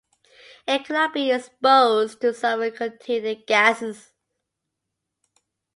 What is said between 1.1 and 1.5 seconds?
be